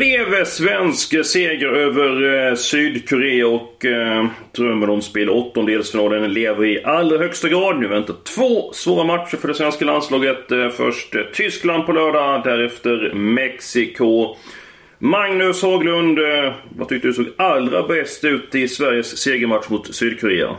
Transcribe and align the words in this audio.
Blev 0.00 0.44
svensk 0.44 1.26
seger 1.26 1.68
över 1.68 2.48
eh, 2.48 2.54
Sydkorea 2.54 3.46
och 3.46 3.84
eh, 3.84 4.26
drömmen 4.52 4.90
om 4.90 5.02
spel 5.02 5.30
åttondelsfinalen 5.30 6.32
lever 6.32 6.64
i 6.64 6.84
allra 6.84 7.18
högsta 7.18 7.48
grad. 7.48 7.80
Nu 7.80 7.88
väntar 7.88 8.14
två 8.34 8.72
svåra 8.72 9.04
matcher 9.04 9.36
för 9.36 9.48
det 9.48 9.54
svenska 9.54 9.84
landslaget. 9.84 10.50
Eh, 10.50 10.68
först 10.68 11.14
eh, 11.14 11.22
Tyskland 11.34 11.86
på 11.86 11.92
lördag, 11.92 12.42
därefter 12.44 13.14
Mexiko. 13.14 14.36
Magnus 14.98 15.62
Haglund, 15.62 16.18
eh, 16.18 16.54
vad 16.76 16.88
tyckte 16.88 17.08
du 17.08 17.14
såg 17.14 17.26
allra 17.36 17.88
bäst 17.88 18.24
ut 18.24 18.54
i 18.54 18.68
Sveriges 18.68 19.18
segermatch 19.18 19.68
mot 19.68 19.94
Sydkorea? 19.94 20.56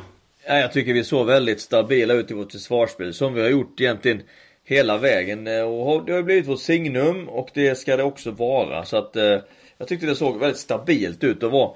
Ja, 0.48 0.58
jag 0.58 0.74
tycker 0.74 0.94
vi 0.94 1.04
såg 1.04 1.28
väldigt 1.28 1.62
stabila 1.62 2.14
ut 2.14 2.32
i 2.32 2.34
vårt 2.34 2.52
försvarsspel, 2.52 3.14
som 3.14 3.34
vi 3.34 3.42
har 3.42 3.50
gjort 3.50 3.82
egentligen 3.82 4.22
hela 4.72 4.98
vägen. 4.98 5.48
Eh, 5.48 5.62
och 5.62 6.06
det 6.06 6.14
har 6.14 6.24
blivit 6.24 6.48
vårt 6.48 6.60
signum 6.60 7.30
och 7.30 7.50
det 7.54 7.76
ska 7.76 7.98
det 7.98 8.04
också 8.04 8.32
vara. 8.32 8.86
Så 8.86 8.98
att 8.98 9.16
eh, 9.16 9.38
jag 9.78 9.88
tyckte 9.88 10.06
det 10.06 10.16
såg 10.16 10.40
väldigt 10.40 10.60
stabilt 10.60 11.24
ut 11.24 11.44
och 11.44 11.52
var 11.52 11.76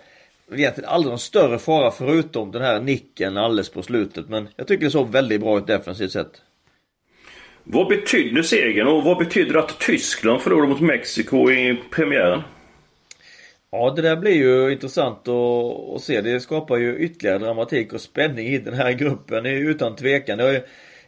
egentligen 0.54 0.90
aldrig 0.90 1.09
någon 1.09 1.20
större 1.20 1.59
fara 1.59 1.91
förutom 1.91 2.52
den 2.52 2.62
här 2.62 2.80
nicken 2.80 3.38
alldeles 3.38 3.70
på 3.70 3.84
slutet. 3.84 4.30
Men 4.30 4.48
jag 4.55 4.68
tycker 4.68 4.85
det 4.85 4.91
såg 4.91 5.12
väldigt 5.12 5.41
bra 5.41 5.58
ut 5.58 5.68
defensivt 5.68 6.12
sett. 6.12 6.41
Vad 7.63 7.88
betydde 7.88 8.44
segern 8.44 8.88
och 8.88 9.04
vad 9.04 9.18
betyder 9.18 9.54
det 9.54 9.59
att 9.59 9.80
Tyskland 9.80 10.41
förlorade 10.41 10.68
mot 10.68 10.82
Mexiko 10.82 11.52
i 11.52 11.80
premiären? 11.91 12.41
Ja, 13.71 13.93
det 13.96 14.02
där 14.02 14.15
blir 14.15 14.35
ju 14.35 14.71
intressant 14.71 15.27
att, 15.27 15.96
att 15.96 16.02
se. 16.02 16.21
Det 16.21 16.40
skapar 16.40 16.77
ju 16.77 16.98
ytterligare 16.98 17.37
dramatik 17.37 17.93
och 17.93 18.02
spänning 18.02 18.48
i 18.48 18.57
den 18.57 18.74
här 18.74 18.91
gruppen 18.91 19.46
utan 19.46 19.96
tvekan. 19.96 20.37
Det 20.37 20.43
har 20.43 20.52
ju 20.52 20.62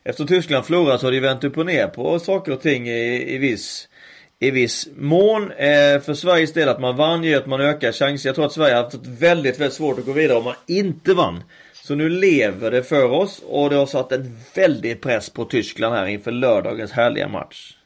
efter 0.09 0.25
Tyskland 0.25 0.66
förlorat 0.66 1.00
så 1.00 1.08
har 1.08 1.11
det 1.11 1.19
vänt 1.19 1.44
upp 1.44 1.58
och 1.58 1.66
ner 1.66 1.88
på 1.88 2.19
saker 2.19 2.52
och 2.52 2.61
ting 2.61 2.89
i, 2.89 3.36
i 3.36 3.38
viss 3.38 3.88
i 4.39 4.52
viss 4.52 4.88
mån. 4.97 5.52
Eh, 5.52 6.02
för 6.02 6.13
Sveriges 6.13 6.53
del 6.53 6.69
att 6.69 6.81
man 6.81 6.95
vann 6.95 7.23
gör 7.23 7.39
att 7.39 7.47
man 7.47 7.61
ökar 7.61 7.91
chanser. 7.91 8.30
Jag 8.30 8.35
tror 8.35 8.45
att 8.45 8.53
Sverige 8.53 8.75
har 8.75 8.83
haft 8.83 9.05
väldigt, 9.05 9.59
väldigt 9.59 9.73
svårt 9.73 10.00
att 10.00 10.05
gå 10.05 10.11
vidare 10.11 10.38
om 10.38 10.44
man 10.44 10.55
inte 10.67 11.13
vann. 11.13 11.44
Så 11.73 11.95
nu 11.95 12.09
lever 12.09 12.72
det 12.72 12.83
för 12.83 13.11
oss 13.11 13.41
och 13.47 13.69
det 13.69 13.75
har 13.75 13.85
satt 13.85 14.11
en 14.11 14.38
väldig 14.55 15.02
press 15.02 15.30
på 15.30 15.45
Tyskland 15.45 15.95
här 15.95 16.05
inför 16.05 16.31
lördagens 16.31 16.91
härliga 16.91 17.28
match. 17.28 17.77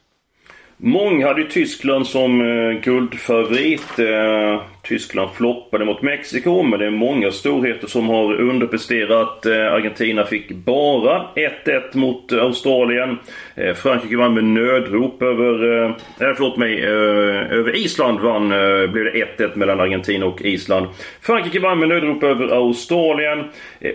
Många 0.84 1.26
hade 1.26 1.40
ju 1.40 1.48
Tyskland 1.48 2.06
som 2.06 2.40
eh, 2.40 2.80
guldfavorit. 2.80 3.98
Eh, 3.98 4.62
Tyskland 4.82 5.30
floppade 5.30 5.84
mot 5.84 6.02
Mexiko, 6.02 6.62
men 6.62 6.78
det 6.78 6.86
är 6.86 6.90
många 6.90 7.30
storheter 7.30 7.86
som 7.86 8.08
har 8.08 8.40
underpresterat. 8.40 9.46
Eh, 9.46 9.72
Argentina 9.72 10.24
fick 10.24 10.50
bara 10.50 11.26
1-1 11.34 11.96
mot 11.96 12.32
Australien. 12.32 13.18
Eh, 13.54 13.74
Frankrike 13.74 14.16
vann 14.16 14.34
med 14.34 14.44
nödrop 14.44 15.22
över... 15.22 15.82
Eh, 15.82 15.90
eh 15.90 16.34
förlåt 16.36 16.56
mig, 16.56 16.84
eh, 16.84 17.52
över 17.52 17.76
Island 17.76 18.20
vann, 18.20 18.52
eh, 18.52 18.90
blev 18.90 19.04
det 19.04 19.24
1-1 19.38 19.56
mellan 19.56 19.80
Argentina 19.80 20.26
och 20.26 20.42
Island. 20.42 20.86
Frankrike 21.20 21.60
vann 21.60 21.78
med 21.78 21.88
nödrop 21.88 22.22
över 22.22 22.48
Australien. 22.48 23.44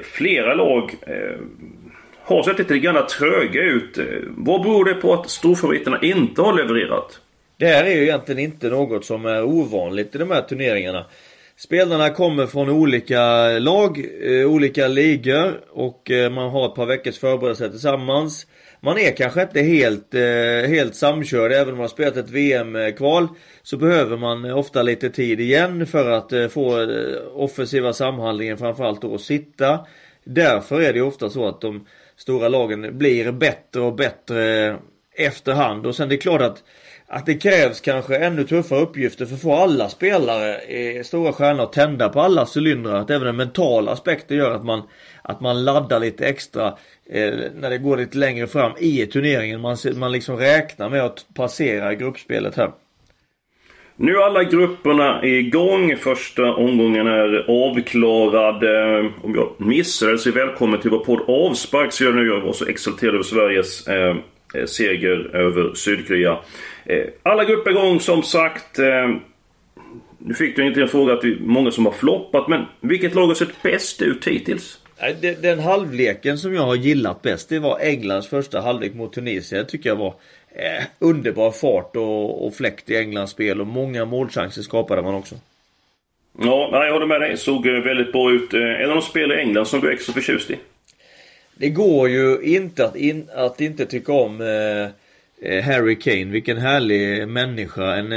Flera 0.03 0.53
lag 0.53 0.91
har 2.27 2.43
sett 2.43 2.59
lite 2.59 2.79
grann 2.79 3.07
tröga 3.07 3.61
ut. 3.61 3.97
Vad 4.27 4.61
beror 4.61 4.85
det 4.85 4.93
på 4.93 5.13
att 5.13 5.29
storfavoriterna 5.29 5.99
inte 6.01 6.41
har 6.41 6.53
levererat? 6.53 7.19
Det 7.57 7.65
här 7.65 7.83
är 7.83 7.95
ju 7.95 8.03
egentligen 8.03 8.39
inte 8.39 8.69
något 8.69 9.05
som 9.05 9.25
är 9.25 9.43
ovanligt 9.43 10.15
i 10.15 10.17
de 10.17 10.31
här 10.31 10.41
turneringarna. 10.41 11.05
Spelarna 11.57 12.09
kommer 12.09 12.45
från 12.45 12.69
olika 12.69 13.47
lag, 13.59 14.05
eh, 14.21 14.47
olika 14.47 14.87
ligor 14.87 15.59
och 15.71 16.11
eh, 16.11 16.31
man 16.31 16.49
har 16.49 16.65
ett 16.65 16.75
par 16.75 16.85
veckors 16.85 17.19
förberedelse 17.19 17.69
tillsammans. 17.69 18.47
Man 18.79 18.97
är 18.97 19.11
kanske 19.11 19.41
inte 19.41 19.61
helt, 19.61 20.13
eh, 20.13 20.69
helt 20.69 20.95
samkörd 20.95 21.51
även 21.51 21.69
om 21.69 21.77
man 21.77 21.83
har 21.83 21.87
spelat 21.87 22.17
ett 22.17 22.29
VM-kval. 22.29 23.27
Så 23.63 23.77
behöver 23.77 24.17
man 24.17 24.51
ofta 24.51 24.81
lite 24.81 25.09
tid 25.09 25.39
igen 25.39 25.87
för 25.87 26.11
att 26.11 26.51
få 26.51 26.87
offensiva 27.33 27.93
samhandlingen 27.93 28.57
framförallt 28.57 29.01
då 29.01 29.15
att 29.15 29.21
sitta. 29.21 29.79
Därför 30.23 30.81
är 30.81 30.93
det 30.93 31.01
ofta 31.01 31.29
så 31.29 31.47
att 31.47 31.61
de 31.61 31.85
stora 32.17 32.47
lagen 32.47 32.97
blir 32.97 33.31
bättre 33.31 33.81
och 33.81 33.95
bättre 33.95 34.75
efterhand. 35.15 35.85
Och 35.85 35.95
sen 35.95 36.09
det 36.09 36.15
är 36.15 36.17
klart 36.17 36.41
att, 36.41 36.63
att 37.07 37.25
det 37.25 37.33
krävs 37.33 37.81
kanske 37.81 38.17
ännu 38.17 38.43
tuffare 38.43 38.79
uppgifter 38.79 39.25
för 39.25 39.35
att 39.35 39.41
få 39.41 39.55
alla 39.55 39.89
spelare, 39.89 41.03
stora 41.03 41.33
stjärnor, 41.33 41.63
att 41.63 41.73
tända 41.73 42.09
på 42.09 42.21
alla 42.21 42.47
cylindrar. 42.55 42.95
Att 42.95 43.09
även 43.09 43.25
den 43.25 43.35
mentala 43.35 43.91
aspekten 43.91 44.37
gör 44.37 44.51
att 44.51 44.65
man, 44.65 44.81
att 45.21 45.41
man 45.41 45.65
laddar 45.65 45.99
lite 45.99 46.27
extra 46.27 46.67
eh, 47.09 47.33
när 47.55 47.69
det 47.69 47.77
går 47.77 47.97
lite 47.97 48.17
längre 48.17 48.47
fram 48.47 48.71
i 48.79 49.05
turneringen. 49.05 49.61
Man, 49.61 49.77
man 49.95 50.11
liksom 50.11 50.37
räknar 50.37 50.89
med 50.89 51.01
att 51.01 51.25
passera 51.33 51.95
gruppspelet 51.95 52.55
här. 52.55 52.71
Nu 53.99 54.15
är 54.15 54.21
alla 54.21 54.43
grupperna 54.43 55.25
igång. 55.25 55.97
Första 55.97 56.53
omgången 56.53 57.07
är 57.07 57.45
avklarad. 57.47 58.63
Eh, 58.63 59.11
om 59.21 59.35
jag 59.35 59.53
missade 59.57 60.17
så 60.17 60.29
är 60.29 60.33
välkommen 60.33 60.81
till 60.81 60.91
vår 60.91 60.99
podd 60.99 61.21
Avspark. 61.27 61.93
Så 61.93 62.03
jag 62.03 62.15
nu 62.15 62.27
jag 62.27 62.41
var 62.41 62.53
så 62.53 62.65
exalterad 62.65 63.13
över 63.13 63.23
Sveriges 63.23 63.87
eh, 63.87 64.15
eh, 64.55 64.65
seger 64.65 65.35
över 65.35 65.73
Sydkorea. 65.73 66.37
Eh, 66.85 67.05
alla 67.23 67.43
grupper 67.43 67.71
igång 67.71 67.99
som 67.99 68.23
sagt. 68.23 68.79
Eh, 68.79 69.09
nu 70.17 70.33
fick 70.33 70.55
du 70.55 70.67
inte 70.67 70.81
en 70.81 70.87
fråga 70.87 71.13
att 71.13 71.21
det 71.21 71.27
är 71.27 71.39
många 71.39 71.71
som 71.71 71.85
har 71.85 71.93
floppat. 71.93 72.47
Men 72.47 72.65
vilket 72.81 73.15
lag 73.15 73.27
har 73.27 73.35
sett 73.35 73.61
bäst 73.63 74.01
ut 74.01 74.27
hittills? 74.27 74.79
Den 75.41 75.59
halvleken 75.59 76.37
som 76.37 76.53
jag 76.53 76.61
har 76.61 76.75
gillat 76.75 77.21
bäst 77.21 77.49
det 77.49 77.59
var 77.59 77.79
Englands 77.79 78.27
första 78.27 78.61
halvlek 78.61 78.93
mot 78.93 79.13
Tunisien. 79.13 79.65
Tycker 79.65 79.89
jag 79.89 79.95
var 79.95 80.13
eh, 80.57 80.83
underbar 80.99 81.51
fart 81.51 81.95
och, 81.95 82.47
och 82.47 82.55
fläkt 82.55 82.89
i 82.89 82.97
Englands 82.97 83.31
spel 83.31 83.61
och 83.61 83.67
många 83.67 84.05
målchanser 84.05 84.61
skapade 84.61 85.01
man 85.01 85.15
också. 85.15 85.35
Ja, 86.39 86.85
jag 86.85 86.93
håller 86.93 87.05
med 87.05 87.21
dig. 87.21 87.37
Såg 87.37 87.67
eh, 87.67 87.73
väldigt 87.73 88.11
bra 88.11 88.31
ut. 88.31 88.53
Eh, 88.53 88.61
en 88.61 88.89
av 88.89 88.95
de 88.95 89.01
spel 89.01 89.31
i 89.31 89.35
England 89.35 89.65
som 89.65 89.79
du 89.79 89.87
är 89.87 89.91
extra 89.91 90.13
förtjust 90.13 90.51
i? 90.51 90.57
Det 91.55 91.69
går 91.69 92.09
ju 92.09 92.41
inte 92.41 92.85
att, 92.85 92.95
in, 92.95 93.29
att 93.35 93.61
inte 93.61 93.85
tycka 93.85 94.13
om 94.13 94.41
eh, 94.41 95.51
eh, 95.51 95.63
Harry 95.63 95.95
Kane. 95.95 96.25
Vilken 96.25 96.57
härlig 96.57 97.27
människa. 97.27 97.95
En, 97.95 98.11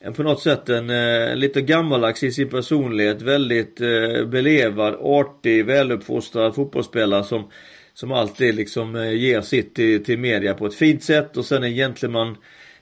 en 0.00 0.14
på 0.14 0.22
något 0.22 0.42
sätt 0.42 0.68
en 0.68 0.90
eh, 0.90 1.36
lite 1.36 1.62
gammaldags 1.62 2.22
i 2.22 2.32
sin 2.32 2.48
personlighet. 2.48 3.22
Väldigt 3.22 3.80
eh, 3.80 4.24
belevad, 4.26 4.96
artig, 5.00 5.64
väluppfostrad 5.64 6.54
fotbollsspelare 6.54 7.24
som 7.24 7.50
som 8.00 8.12
alltid 8.12 8.54
liksom 8.54 8.96
eh, 8.96 9.12
ger 9.12 9.40
sitt 9.40 9.74
till, 9.74 10.04
till 10.04 10.18
media 10.18 10.54
på 10.54 10.66
ett 10.66 10.74
fint 10.74 11.02
sätt 11.02 11.36
och 11.36 11.44
sen 11.44 11.64
en 11.64 11.74
gentleman 11.74 12.36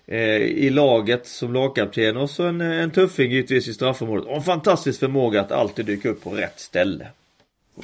eh, 0.06 0.36
i 0.36 0.70
laget 0.70 1.26
som 1.26 1.52
lagkapten 1.52 2.16
och 2.16 2.30
så 2.30 2.42
en, 2.42 2.60
en 2.60 2.90
tuffing 2.90 3.30
givetvis 3.30 3.68
i 3.68 3.74
straffområdet. 3.74 4.26
Och 4.26 4.36
en 4.36 4.42
fantastisk 4.42 5.00
förmåga 5.00 5.40
att 5.40 5.52
alltid 5.52 5.86
dyka 5.86 6.08
upp 6.08 6.24
på 6.24 6.30
rätt 6.30 6.60
ställe. 6.60 7.06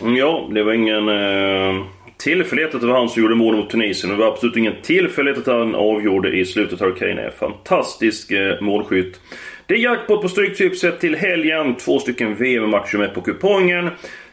Mm, 0.00 0.16
ja, 0.16 0.48
det 0.54 0.62
var 0.62 0.72
ingen 0.72 1.08
eh, 1.08 1.86
tillfällighet 2.16 2.74
att 2.74 2.80
det 2.80 2.86
var 2.86 2.98
han 2.98 3.08
som 3.08 3.22
gjorde 3.22 3.34
mål 3.34 3.56
mot 3.56 3.70
Tunisien. 3.70 4.12
Det 4.12 4.18
var 4.18 4.32
absolut 4.32 4.56
ingen 4.56 4.82
tillfällighet 4.82 5.38
att 5.38 5.54
han 5.54 5.74
avgjorde 5.74 6.36
i 6.36 6.44
slutet. 6.44 6.82
av 6.82 6.90
Kane 6.90 7.30
fantastisk 7.30 8.30
eh, 8.30 8.60
målskytt. 8.60 9.20
Det 9.66 9.74
är 9.74 9.78
jackpot 9.78 10.22
på 10.22 10.28
Stryktipset 10.28 11.00
till 11.00 11.16
helgen. 11.16 11.74
Två 11.74 11.98
stycken 11.98 12.34
VM-matcher 12.34 12.98
med 12.98 13.14
på 13.14 13.20
kupongen. 13.20 13.90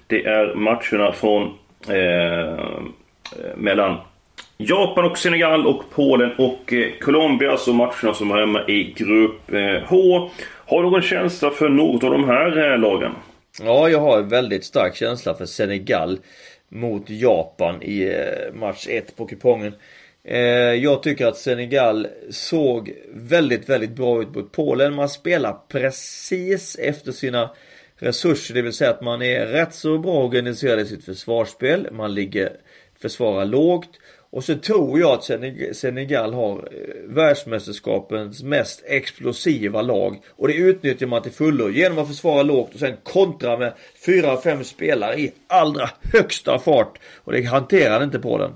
Det 0.07 0.25
är 0.25 0.55
matcherna 0.55 1.11
från 1.11 1.53
Eh, 1.89 3.55
mellan 3.55 3.97
Japan 4.57 5.05
och 5.05 5.17
Senegal 5.17 5.67
och 5.67 5.83
Polen 5.91 6.31
och 6.37 6.73
eh, 6.73 6.91
Colombia. 7.01 7.51
Alltså 7.51 7.73
matcherna 7.73 8.13
som 8.13 8.31
är 8.31 8.39
hemma 8.39 8.67
i 8.67 8.93
Grupp 8.97 9.53
eh, 9.53 9.83
H. 9.87 10.29
Har 10.65 10.83
du 10.83 10.89
någon 10.89 11.01
känsla 11.01 11.49
för 11.49 11.69
något 11.69 12.03
av 12.03 12.11
de 12.11 12.29
här 12.29 12.77
lagen? 12.77 13.11
Ja, 13.61 13.89
jag 13.89 13.99
har 13.99 14.17
en 14.17 14.29
väldigt 14.29 14.65
stark 14.65 14.95
känsla 14.95 15.33
för 15.33 15.45
Senegal 15.45 16.19
mot 16.69 17.09
Japan 17.09 17.83
i 17.83 18.13
match 18.53 18.87
1 18.89 19.15
på 19.15 19.25
kupongen. 19.25 19.73
Jag 20.81 21.03
tycker 21.03 21.27
att 21.27 21.37
Senegal 21.37 22.07
såg 22.29 22.93
väldigt, 23.13 23.69
väldigt 23.69 23.91
bra 23.91 24.21
ut 24.21 24.35
mot 24.35 24.51
Polen. 24.51 24.95
Man 24.95 25.09
spelar 25.09 25.57
precis 25.67 26.75
efter 26.75 27.11
sina 27.11 27.49
resurser, 28.01 28.53
det 28.53 28.61
vill 28.61 28.73
säga 28.73 28.89
att 28.89 29.01
man 29.01 29.21
är 29.21 29.45
rätt 29.45 29.73
så 29.73 29.97
bra 29.97 30.23
organiserad 30.23 30.79
i 30.79 30.85
sitt 30.85 31.05
försvarsspel. 31.05 31.87
Man 31.91 32.13
ligger, 32.13 32.51
försvarar 33.01 33.45
lågt. 33.45 33.89
Och 34.29 34.43
så 34.43 34.55
tror 34.55 34.99
jag 34.99 35.11
att 35.11 35.23
Senegal 35.75 36.33
har 36.33 36.69
eh, 36.71 37.15
världsmästerskapens 37.15 38.43
mest 38.43 38.83
explosiva 38.85 39.81
lag. 39.81 40.23
Och 40.29 40.47
det 40.47 40.53
utnyttjar 40.53 41.07
man 41.07 41.21
till 41.21 41.31
fullo 41.31 41.69
genom 41.69 41.97
att 41.97 42.07
försvara 42.07 42.43
lågt 42.43 42.73
och 42.73 42.79
sen 42.79 42.97
kontra 43.03 43.57
med 43.57 43.73
fyra, 44.05 44.41
fem 44.41 44.63
spelare 44.63 45.19
i 45.19 45.33
allra 45.47 45.89
högsta 46.13 46.59
fart. 46.59 46.99
Och 47.15 47.31
det 47.31 47.41
hanterar 47.41 48.03
inte 48.03 48.19
på 48.19 48.37
den. 48.37 48.51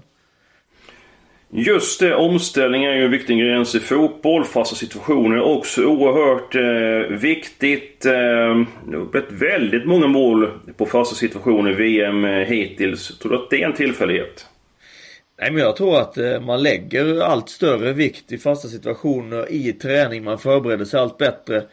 Just 1.57 2.00
det, 2.00 2.16
omställning 2.16 2.84
är 2.84 2.96
ju 2.96 3.06
en 3.06 3.12
viktig 3.12 3.34
ingrediens 3.34 3.75
i 3.75 3.80
fotboll. 3.80 4.44
Fasta 4.46 4.75
situationer 4.75 5.36
är 5.36 5.42
också 5.42 5.84
oerhört 5.84 6.56
eh, 6.56 7.18
viktigt. 7.18 8.06
Eh, 8.06 8.12
det 8.12 8.98
har 8.98 9.12
blivit 9.12 9.31
väldigt 9.31 9.86
många 9.86 10.07
mål 10.07 10.52
på 10.78 10.86
fasta 10.86 11.16
situationer 11.16 11.72
i 11.72 11.74
VM 11.74 12.25
eh, 12.25 12.31
hittills. 12.31 13.19
Tror 13.19 13.31
du 13.31 13.38
att 13.38 13.50
det 13.50 13.62
är 13.62 13.66
en 13.66 13.74
tillfällighet? 13.74 14.46
Nej 15.42 15.52
men 15.52 15.62
jag 15.62 15.75
tror 15.75 15.98
att 15.98 16.18
eh, 16.18 16.42
man 16.42 16.63
lägger 16.63 17.19
allt 17.19 17.50
större 17.50 17.94
vikt 17.94 18.31
i 18.31 18.38
fasta 18.38 18.68
situationer 18.68 19.52
i 19.52 19.74
träning. 19.74 20.24
Man 20.24 20.38
förbereder 20.38 20.86
sig 20.86 21.00
allt 21.00 21.18
bättre 21.18 21.63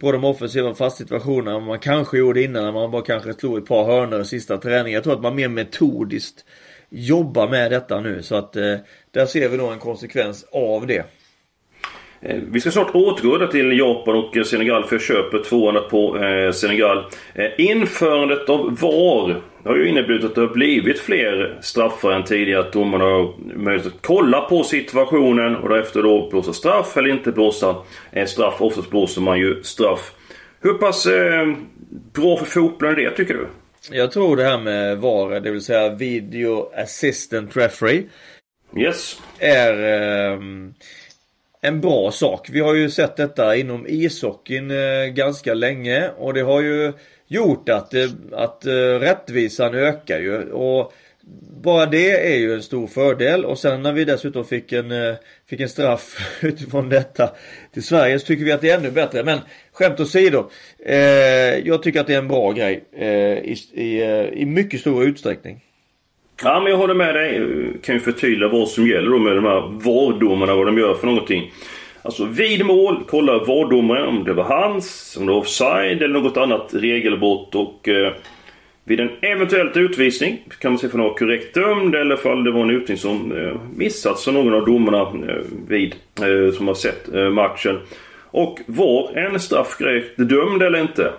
på 0.00 0.12
de 0.12 0.24
offensiva 0.24 0.74
fasta 0.74 0.98
situationerna 0.98 1.60
man 1.60 1.78
kanske 1.78 2.18
gjorde 2.18 2.42
innan 2.42 2.64
när 2.64 2.72
man 2.72 2.90
bara 2.90 3.02
kanske 3.02 3.34
slog 3.34 3.58
ett 3.58 3.66
par 3.66 3.84
hörnor 3.84 4.20
i 4.20 4.24
sista 4.24 4.58
träningen. 4.58 4.92
Jag 4.92 5.04
tror 5.04 5.14
att 5.14 5.22
man 5.22 5.34
mer 5.34 5.48
metodiskt 5.48 6.44
jobbar 6.92 7.48
med 7.48 7.70
detta 7.70 8.00
nu 8.00 8.22
så 8.22 8.34
att 8.34 8.56
eh, 8.56 8.76
där 9.10 9.26
ser 9.26 9.48
vi 9.48 9.56
då 9.56 9.66
en 9.66 9.78
konsekvens 9.78 10.46
av 10.52 10.86
det. 10.86 11.04
Eh, 12.24 12.40
vi 12.50 12.60
ska 12.60 12.70
snart 12.70 12.94
återgå 12.94 13.46
till 13.46 13.78
Japan 13.78 14.16
och 14.16 14.46
Senegal 14.46 14.84
för 14.84 14.94
jag 14.94 15.02
köper 15.02 15.38
tvåan 15.38 15.78
på 15.90 16.18
eh, 16.18 16.52
Senegal. 16.52 17.04
Eh, 17.34 17.50
införandet 17.58 18.48
av 18.48 18.78
VAR 18.80 19.42
har 19.64 19.76
ju 19.76 19.88
inneburit 19.88 20.24
att 20.24 20.34
det 20.34 20.40
har 20.40 20.48
blivit 20.48 21.00
fler 21.00 21.58
straffar 21.60 22.12
än 22.12 22.24
tidigare. 22.24 22.60
Att 22.60 22.72
domarna 22.72 23.04
har 23.04 23.34
möjlighet 23.54 23.94
att 23.94 24.02
kolla 24.02 24.40
på 24.40 24.64
situationen 24.64 25.56
och 25.56 25.68
därefter 25.68 26.02
då 26.02 26.28
blåsa 26.30 26.52
straff 26.52 26.96
eller 26.96 27.08
inte 27.08 27.32
blåsa 27.32 27.76
straff. 28.26 28.60
Oftast 28.60 28.90
blåser 28.90 29.20
man 29.20 29.38
ju 29.38 29.62
straff. 29.62 30.12
Hur 30.60 30.72
pass 30.72 31.06
bra 32.12 32.36
för 32.36 32.44
fotbollen 32.44 32.98
är 32.98 33.04
det 33.04 33.10
tycker 33.10 33.34
du? 33.34 33.46
Jag 33.90 34.12
tror 34.12 34.36
det 34.36 34.44
här 34.44 34.58
med 34.58 34.98
VAR, 34.98 35.40
det 35.40 35.50
vill 35.50 35.62
säga 35.62 35.88
Video 35.88 36.70
Assistant 36.74 37.56
Referee. 37.56 38.04
Yes. 38.76 39.20
Är 39.38 39.72
eh, 40.32 40.38
en 41.60 41.80
bra 41.80 42.10
sak. 42.10 42.48
Vi 42.50 42.60
har 42.60 42.74
ju 42.74 42.90
sett 42.90 43.16
detta 43.16 43.56
inom 43.56 43.86
ishockeyn 43.88 44.70
eh, 44.70 45.06
ganska 45.06 45.54
länge 45.54 46.08
och 46.08 46.34
det 46.34 46.40
har 46.40 46.60
ju 46.60 46.92
gjort 47.26 47.68
att, 47.68 47.94
eh, 47.94 48.10
att 48.32 48.66
eh, 48.66 48.72
rättvisan 49.00 49.74
ökar 49.74 50.18
ju. 50.18 50.52
Och 50.52 50.92
bara 51.62 51.86
det 51.86 52.32
är 52.32 52.38
ju 52.38 52.54
en 52.54 52.62
stor 52.62 52.86
fördel 52.86 53.44
och 53.44 53.58
sen 53.58 53.82
när 53.82 53.92
vi 53.92 54.04
dessutom 54.04 54.44
fick 54.44 54.72
en, 54.72 54.90
eh, 54.90 55.14
fick 55.50 55.60
en 55.60 55.68
straff 55.68 56.16
utifrån 56.42 56.88
detta 56.88 57.30
till 57.72 57.82
Sverige 57.82 58.18
så 58.18 58.26
tycker 58.26 58.44
vi 58.44 58.52
att 58.52 58.60
det 58.60 58.70
är 58.70 58.78
ännu 58.78 58.90
bättre. 58.90 59.24
Men 59.24 59.38
skämt 59.72 60.00
åsido. 60.00 60.50
Eh, 60.86 60.96
jag 61.66 61.82
tycker 61.82 62.00
att 62.00 62.06
det 62.06 62.14
är 62.14 62.18
en 62.18 62.28
bra 62.28 62.52
grej 62.52 62.84
eh, 62.96 63.08
i, 63.08 63.56
i, 63.72 64.02
eh, 64.02 64.40
i 64.40 64.46
mycket 64.46 64.80
stor 64.80 65.04
utsträckning. 65.04 65.60
Ja 66.44 66.60
men 66.60 66.70
jag 66.70 66.78
håller 66.78 66.94
med 66.94 67.14
dig. 67.14 67.42
Kan 67.82 67.94
ju 67.94 68.00
förtydliga 68.00 68.48
vad 68.48 68.68
som 68.68 68.86
gäller 68.86 69.10
då 69.10 69.18
med 69.18 69.36
de 69.36 69.44
här 69.44 69.60
VAR-domarna, 69.60 70.54
vad 70.54 70.66
de 70.66 70.78
gör 70.78 70.94
för 70.94 71.06
någonting. 71.06 71.52
Alltså 72.02 72.24
vid 72.24 72.66
mål 72.66 73.04
kollar 73.04 73.46
VAR-domaren 73.46 74.08
om 74.08 74.24
det 74.24 74.32
var 74.32 74.44
hans, 74.44 75.16
om 75.20 75.26
det 75.26 75.32
var 75.32 75.38
offside 75.38 76.02
eller 76.02 76.20
något 76.20 76.36
annat 76.36 76.70
regelbrott 76.74 77.54
och 77.54 77.88
eh, 77.88 78.12
vid 78.84 79.00
en 79.00 79.10
eventuell 79.20 79.78
utvisning 79.78 80.42
kan 80.58 80.72
man 80.72 80.78
se 80.78 80.86
om 80.86 80.90
den 80.92 81.00
var 81.00 81.14
korrekt 81.14 81.54
dömd 81.54 81.94
eller 81.94 82.14
ifall 82.14 82.44
det 82.44 82.50
var 82.50 82.62
en 82.62 82.70
utvisning 82.70 82.96
som 82.96 83.32
eh, 83.32 83.60
missats 83.76 84.28
av 84.28 84.34
någon 84.34 84.54
av 84.54 84.64
domarna 84.64 85.00
eh, 85.00 85.44
vid, 85.68 85.94
eh, 86.20 86.54
som 86.54 86.68
har 86.68 86.74
sett 86.74 87.14
eh, 87.14 87.30
matchen. 87.30 87.78
Och 88.24 88.60
var 88.66 89.12
en 89.16 89.40
straff 89.40 89.76
korrekt 89.78 90.16
dömd 90.16 90.62
eller 90.62 90.80
inte? 90.80 91.12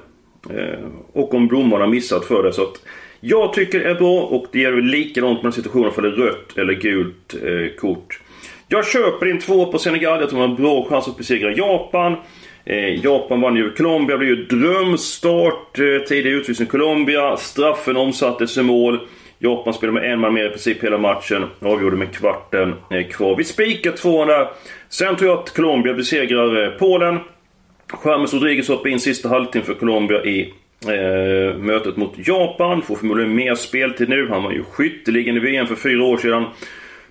Eh, 0.49 0.79
och 1.13 1.33
om 1.33 1.47
domarna 1.47 1.87
missat 1.87 2.25
för 2.25 2.43
det. 2.43 2.53
Så 2.53 2.61
att 2.61 2.81
jag 3.19 3.53
tycker 3.53 3.79
det 3.79 3.89
är 3.89 3.95
bra 3.95 4.21
och 4.21 4.45
det 4.51 4.59
gäller 4.59 4.81
likadant 4.81 5.43
med 5.43 5.53
situationen 5.53 5.91
för 5.91 6.01
det 6.01 6.07
är 6.07 6.11
rött 6.11 6.57
eller 6.57 6.73
gult 6.73 7.35
eh, 7.43 7.75
kort. 7.79 8.19
Jag 8.67 8.87
köper 8.87 9.29
in 9.29 9.39
två 9.39 9.71
på 9.71 9.77
Senegal. 9.79 10.19
Jag 10.19 10.29
tror 10.29 10.39
man 10.39 10.49
har 10.49 10.57
bra 10.57 10.85
chans 10.89 11.07
att 11.07 11.17
besegra 11.17 11.51
Japan. 11.51 12.15
Eh, 12.65 13.03
Japan 13.03 13.41
vann 13.41 13.55
ju 13.55 13.71
Colombia. 13.71 14.17
Blev 14.17 14.29
ju 14.29 14.45
drömstart. 14.45 15.79
Eh, 15.79 16.07
Tidig 16.07 16.31
utvisning 16.31 16.67
Colombia. 16.67 17.37
Straffen 17.37 17.97
omsattes 17.97 18.57
i 18.57 18.63
mål. 18.63 18.99
Japan 19.39 19.73
spelade 19.73 19.99
med 19.99 20.11
en 20.11 20.19
man 20.19 20.33
mer 20.33 20.45
i 20.45 20.49
princip 20.49 20.83
hela 20.83 20.97
matchen. 20.97 21.45
Avgjorde 21.59 21.97
med 21.97 22.15
kvarten 22.15 22.73
eh, 22.91 23.07
kvar. 23.07 23.35
Vi 23.35 23.43
spikar 23.43 23.91
tvåan 23.91 24.27
där. 24.27 24.47
Sen 24.89 25.15
tror 25.15 25.29
jag 25.29 25.39
att 25.39 25.53
Colombia 25.53 25.93
besegrar 25.93 26.77
Polen. 26.79 27.19
James 28.05 28.33
Rodriguez 28.33 28.67
hoppar 28.69 28.89
in 28.89 28.99
sista 28.99 29.29
halvtimmen 29.29 29.65
för 29.65 29.73
Colombia 29.73 30.23
i 30.23 30.53
eh, 30.87 31.57
mötet 31.57 31.97
mot 31.97 32.13
Japan. 32.27 32.81
Får 32.81 32.95
förmodligen 32.95 33.35
mer 33.35 33.55
speltid 33.55 34.09
nu. 34.09 34.27
Han 34.29 34.43
var 34.43 34.51
ju 34.51 34.63
skytteligen 34.63 35.37
i 35.37 35.39
VM 35.39 35.67
för 35.67 35.75
fyra 35.75 36.03
år 36.03 36.17
sedan. 36.17 36.45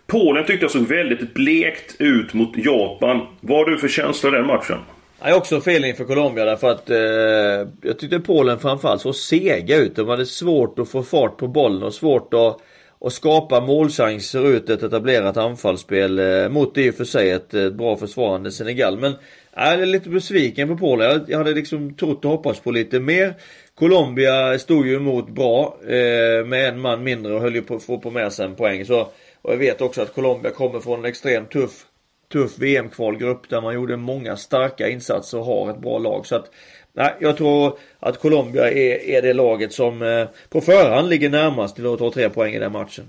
Polen 0.06 0.44
tyckte 0.44 0.64
jag 0.64 0.70
såg 0.70 0.82
väldigt 0.82 1.34
blekt 1.34 2.00
ut 2.00 2.34
mot 2.34 2.56
Japan. 2.56 3.20
Vad 3.40 3.58
har 3.58 3.64
du 3.64 3.78
för 3.78 3.88
känsla 3.88 4.28
i 4.28 4.32
den 4.32 4.46
matchen? 4.46 4.78
Jag 5.24 5.30
är 5.30 5.36
också 5.36 5.60
fel 5.60 5.84
inför 5.84 6.04
Colombia 6.04 6.44
därför 6.44 6.70
att 6.70 6.90
eh, 6.90 7.88
jag 7.88 7.98
tyckte 7.98 8.20
Polen 8.20 8.58
framförallt 8.58 9.02
såg 9.02 9.14
sega 9.14 9.76
ut. 9.76 9.96
De 9.96 10.08
hade 10.08 10.26
svårt 10.26 10.78
att 10.78 10.88
få 10.88 11.02
fart 11.02 11.36
på 11.36 11.48
bollen 11.48 11.82
och 11.82 11.94
svårt 11.94 12.34
att, 12.34 12.56
att 13.00 13.12
skapa 13.12 13.60
målchanser 13.60 14.48
ut 14.48 14.70
ett 14.70 14.82
etablerat 14.82 15.36
anfallsspel 15.36 16.18
eh, 16.18 16.48
mot 16.48 16.78
i 16.78 16.90
och 16.90 16.94
för 16.94 17.04
sig 17.04 17.30
ett, 17.30 17.54
ett 17.54 17.74
bra 17.74 17.96
försvarande 17.96 18.52
Senegal. 18.52 18.98
Men 18.98 19.12
jag 19.54 19.72
är 19.72 19.86
lite 19.86 20.08
besviken 20.08 20.68
på 20.68 20.76
Polen. 20.76 21.10
Jag, 21.10 21.20
jag 21.26 21.38
hade 21.38 21.54
liksom 21.54 21.94
trott 21.94 22.24
och 22.24 22.30
hoppats 22.30 22.60
på 22.60 22.70
lite 22.70 23.00
mer. 23.00 23.34
Colombia 23.74 24.58
stod 24.58 24.86
ju 24.86 24.96
emot 24.96 25.28
bra 25.28 25.76
eh, 25.82 26.46
med 26.46 26.68
en 26.68 26.80
man 26.80 27.02
mindre 27.02 27.34
och 27.34 27.40
höll 27.40 27.54
ju 27.54 27.62
på 27.62 27.74
att 27.74 27.82
få 27.82 27.98
på 27.98 28.10
med 28.10 28.32
sig 28.32 28.46
en 28.46 28.54
poäng. 28.54 28.84
Så, 28.84 29.00
och 29.42 29.52
jag 29.52 29.58
vet 29.58 29.80
också 29.80 30.02
att 30.02 30.14
Colombia 30.14 30.50
kommer 30.50 30.80
från 30.80 30.98
en 30.98 31.04
extremt 31.04 31.50
tuff 31.50 31.86
tuff 32.32 32.58
VM-kvalgrupp 32.58 33.48
där 33.48 33.60
man 33.60 33.74
gjorde 33.74 33.96
många 33.96 34.36
starka 34.36 34.88
insatser 34.88 35.38
och 35.38 35.44
har 35.44 35.70
ett 35.70 35.78
bra 35.78 35.98
lag. 35.98 36.26
Så 36.26 36.36
att, 36.36 36.50
nej, 36.92 37.14
jag 37.20 37.36
tror 37.36 37.78
att 38.00 38.20
Colombia 38.20 38.70
är, 38.70 39.04
är 39.04 39.22
det 39.22 39.32
laget 39.32 39.72
som 39.72 40.02
eh, 40.02 40.26
på 40.48 40.60
förhand 40.60 41.08
ligger 41.08 41.30
närmast 41.30 41.76
till 41.76 41.86
att 41.86 41.98
ta 41.98 42.10
tre 42.10 42.28
poäng 42.28 42.54
i 42.54 42.58
den 42.58 42.72
matchen. 42.72 43.04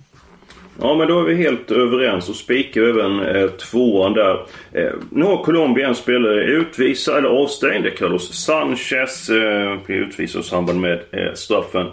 Ja 0.82 0.96
men 0.98 1.08
då 1.08 1.20
är 1.20 1.24
vi 1.24 1.36
helt 1.36 1.72
överens 1.72 2.30
och 2.30 2.36
spikar 2.36 2.82
även 2.82 3.20
eh, 3.20 3.50
tvåan 3.50 4.14
där. 4.14 4.46
Eh, 4.72 4.92
nu 5.10 5.26
har 5.26 5.44
Colombia 5.44 5.88
en 5.88 5.96
spelare 5.96 6.44
utvisad 6.44 7.18
eller 7.18 7.30
avstängd. 7.30 7.98
Carlos 7.98 8.34
Sanchez 8.34 9.30
eh, 9.30 9.78
blir 9.86 9.98
utvisad 9.98 10.42
i 10.42 10.44
samband 10.44 10.82
med 10.82 11.00
eh, 11.12 11.34
straffen. 11.34 11.88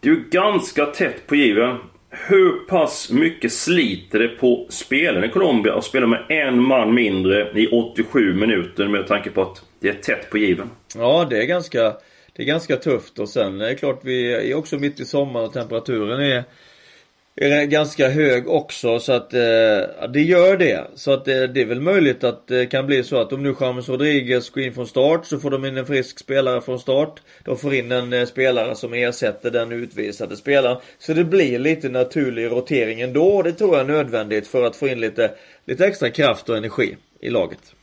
Det 0.00 0.08
är 0.08 0.14
ju 0.14 0.24
ganska 0.30 0.86
tätt 0.86 1.26
på 1.26 1.36
given. 1.36 1.76
Hur 2.14 2.52
pass 2.66 3.10
mycket 3.10 3.52
sliter 3.52 4.18
det 4.18 4.28
på 4.28 4.66
spelaren 4.68 5.24
i 5.24 5.28
Colombia 5.28 5.74
att 5.74 5.84
spela 5.84 6.06
med 6.06 6.24
en 6.28 6.62
man 6.62 6.94
mindre 6.94 7.60
i 7.60 7.68
87 7.68 8.34
minuter 8.34 8.88
med 8.88 9.06
tanke 9.06 9.30
på 9.30 9.42
att 9.42 9.64
det 9.80 9.88
är 9.88 9.94
tätt 9.94 10.30
på 10.30 10.38
given? 10.38 10.70
Ja, 10.94 11.26
det 11.30 11.42
är 11.42 11.46
ganska, 11.46 11.82
det 12.32 12.42
är 12.42 12.46
ganska 12.46 12.76
tufft 12.76 13.18
och 13.18 13.28
sen 13.28 13.60
är 13.60 13.66
det 13.66 13.74
klart 13.74 14.00
vi 14.04 14.32
är 14.50 14.54
också 14.54 14.78
mitt 14.78 15.00
i 15.00 15.04
sommaren 15.04 15.46
och 15.46 15.52
temperaturen 15.52 16.20
är 16.20 16.44
är 17.36 17.64
ganska 17.64 18.08
hög 18.08 18.48
också 18.48 18.98
så 18.98 19.12
att 19.12 19.34
eh, 19.34 19.40
det 20.12 20.22
gör 20.22 20.56
det. 20.56 20.86
Så 20.94 21.12
att 21.12 21.28
eh, 21.28 21.42
det 21.42 21.60
är 21.60 21.66
väl 21.66 21.80
möjligt 21.80 22.24
att 22.24 22.46
det 22.46 22.66
kan 22.66 22.86
bli 22.86 23.04
så 23.04 23.16
att 23.16 23.32
om 23.32 23.42
nu 23.42 23.54
James 23.60 23.88
Rodriguez 23.88 24.50
går 24.50 24.62
in 24.62 24.74
från 24.74 24.86
start 24.86 25.26
så 25.26 25.38
får 25.38 25.50
de 25.50 25.64
in 25.64 25.76
en 25.76 25.86
frisk 25.86 26.18
spelare 26.18 26.60
från 26.60 26.78
start. 26.78 27.20
De 27.44 27.58
får 27.58 27.74
in 27.74 27.92
en 27.92 28.12
eh, 28.12 28.26
spelare 28.26 28.74
som 28.74 28.94
ersätter 28.94 29.50
den 29.50 29.72
utvisade 29.72 30.36
spelaren. 30.36 30.76
Så 30.98 31.12
det 31.14 31.24
blir 31.24 31.58
lite 31.58 31.88
naturlig 31.88 32.46
rotering 32.46 33.00
ändå 33.00 33.26
och 33.26 33.44
det 33.44 33.52
tror 33.52 33.72
jag 33.72 33.80
är 33.80 33.92
nödvändigt 33.92 34.46
för 34.46 34.64
att 34.64 34.76
få 34.76 34.88
in 34.88 35.00
lite, 35.00 35.30
lite 35.64 35.86
extra 35.86 36.10
kraft 36.10 36.48
och 36.48 36.56
energi 36.56 36.96
i 37.20 37.30
laget. 37.30 37.74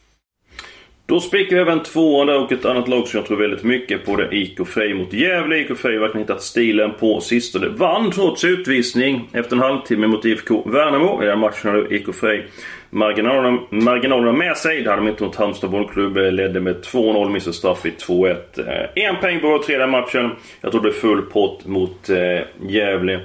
Då 1.09 1.19
spikar 1.19 1.55
vi 1.55 1.61
även 1.61 1.83
tvåan 1.83 2.27
där 2.27 2.39
och 2.43 2.51
ett 2.51 2.65
annat 2.65 2.87
lag 2.87 3.07
som 3.07 3.17
jag 3.17 3.27
tror 3.27 3.37
väldigt 3.37 3.63
mycket 3.63 4.05
på 4.05 4.15
det 4.15 4.23
är 4.23 4.33
IK 4.33 4.67
Frej 4.67 4.93
mot 4.93 5.13
Gävle. 5.13 5.57
IK 5.57 5.77
Frej 5.77 5.93
har 5.93 6.01
verkligen 6.01 6.27
hittat 6.27 6.41
stilen 6.41 6.91
på 6.99 7.21
sistone. 7.21 7.67
Vann 7.67 8.11
trots 8.11 8.43
utvisning 8.43 9.29
efter 9.33 9.55
en 9.55 9.61
halvtimme 9.61 10.07
mot 10.07 10.25
IFK 10.25 10.63
Värnamo. 10.65 11.23
I 11.23 11.25
den 11.25 11.39
matchen 11.39 11.71
hade 11.71 11.95
IK 11.95 12.15
Frej 12.15 12.47
marginalerna, 12.89 13.59
marginalerna 13.69 14.31
med 14.31 14.57
sig. 14.57 14.81
Det 14.81 14.89
hade 14.89 15.01
de 15.01 15.09
inte 15.09 15.23
mot 15.23 15.35
Halmstad 15.35 15.69
bollklubb. 15.69 16.17
Eh, 16.17 16.31
ledde 16.31 16.59
med 16.59 16.75
2-0, 16.75 17.29
missade 17.29 17.53
straff 17.53 17.85
i 17.85 17.89
2-1. 17.89 18.59
Eh, 18.59 19.03
en 19.05 19.15
poäng 19.15 19.41
bara 19.41 19.63
tredje 19.63 19.87
matchen. 19.87 20.31
Jag 20.61 20.71
tror 20.71 20.81
det 20.81 20.89
är 20.89 20.93
full 20.93 21.21
pott 21.21 21.65
mot 21.65 22.09
eh, 22.09 22.67
Gävle. 22.69 23.19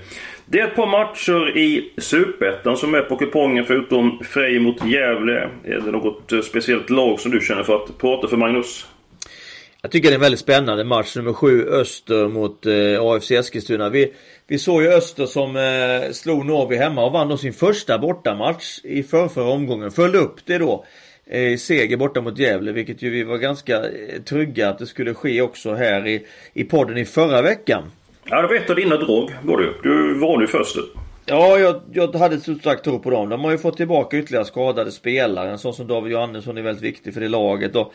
Det 0.47 0.61
är 0.61 0.67
ett 0.67 0.77
par 0.77 0.87
matcher 0.87 1.57
i 1.57 1.93
Superettan 1.99 2.77
som 2.77 2.95
är 2.95 3.01
på 3.01 3.17
kupongen 3.17 3.65
förutom 3.65 4.21
Frej 4.25 4.59
mot 4.59 4.87
Gävle. 4.87 5.51
Är 5.65 5.81
det 5.81 5.91
något 5.91 6.33
eh, 6.33 6.41
speciellt 6.41 6.91
lag 6.91 7.21
som 7.21 7.31
du 7.31 7.41
känner 7.41 7.63
för 7.63 7.77
att 7.77 7.99
prata 7.99 8.29
för 8.29 8.37
Magnus? 8.37 8.87
Jag 9.83 9.91
tycker 9.91 10.09
det 10.09 10.13
är 10.13 10.15
en 10.15 10.21
väldigt 10.21 10.41
spännande 10.41 10.85
match 10.85 11.17
nummer 11.17 11.33
7 11.33 11.69
Öster 11.69 12.29
mot 12.29 12.67
eh, 12.67 13.01
AFC 13.01 13.31
Eskilstuna. 13.31 13.89
Vi, 13.89 14.13
vi 14.47 14.59
såg 14.59 14.83
ju 14.83 14.89
Öster 14.89 15.27
som 15.27 15.57
eh, 15.57 16.13
slog 16.13 16.47
Norrby 16.47 16.77
hemma 16.77 17.05
och 17.05 17.13
vann 17.13 17.29
då 17.29 17.37
sin 17.37 17.53
första 17.53 17.99
bortamatch 17.99 18.79
i 18.83 19.03
förrförra 19.03 19.49
omgången. 19.49 19.91
Följde 19.91 20.19
upp 20.19 20.37
det 20.47 20.59
då 20.59 20.85
eh, 21.27 21.41
i 21.41 21.59
seger 21.59 21.97
borta 21.97 22.21
mot 22.21 22.39
Gävle 22.39 22.73
vilket 22.73 23.03
ju 23.03 23.11
vi 23.11 23.23
var 23.23 23.39
ganska 23.39 23.77
eh, 23.77 24.23
trygga 24.23 24.69
att 24.69 24.79
det 24.79 24.87
skulle 24.87 25.15
ske 25.15 25.43
också 25.43 25.75
här 25.75 26.07
i, 26.07 26.27
i 26.53 26.65
podden 26.65 26.99
i 26.99 27.05
förra 27.05 27.43
veckan. 27.43 27.83
Ja, 28.25 28.43
det 28.43 28.49
var 28.49 28.55
ett 28.55 28.71
av 28.71 28.77
dina 28.77 28.97
drag 28.97 29.31
var 29.43 29.59
det 29.59 29.73
Du 29.83 30.19
var 30.19 30.41
ju 30.41 30.47
först. 30.47 30.77
Ja, 31.27 31.59
jag, 31.59 31.81
jag 31.93 32.15
hade 32.15 32.41
som 32.41 32.61
sagt 32.61 32.85
tro 32.85 32.99
på 32.99 33.11
dem. 33.11 33.29
De 33.29 33.45
har 33.45 33.51
ju 33.51 33.59
fått 33.59 33.77
tillbaka 33.77 34.17
ytterligare 34.17 34.45
skadade 34.45 34.93
spelare. 34.93 35.51
En 35.51 35.59
sån 35.59 35.75
som 35.75 35.87
David 35.87 36.13
Johannesson 36.13 36.59
är 36.59 36.63
väldigt 36.63 36.85
viktig 36.85 37.15
för 37.15 37.21
det 37.21 37.29
laget. 37.29 37.77
Och 37.77 37.93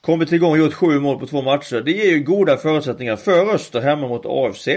kommit 0.00 0.32
igång 0.32 0.50
och 0.50 0.58
gjort 0.58 0.72
sju 0.72 1.00
mål 1.00 1.18
på 1.18 1.26
två 1.26 1.42
matcher. 1.42 1.80
Det 1.80 1.92
ger 1.92 2.10
ju 2.10 2.20
goda 2.20 2.56
förutsättningar 2.56 3.16
för 3.16 3.54
Öster 3.54 3.80
hemma 3.80 4.08
mot 4.08 4.26
AFC. 4.26 4.68